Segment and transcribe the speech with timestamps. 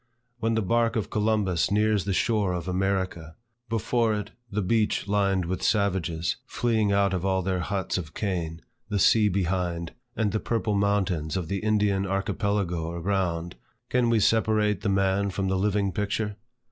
[0.39, 3.35] When the bark of Columbus nears the shore of America;
[3.69, 8.63] before it, the beach lined with savages, fleeing out of all their huts of cane;
[8.89, 13.57] the sea behind; and the purple mountains of the Indian Archipelago around,
[13.91, 16.35] can we separate the man from the living picture?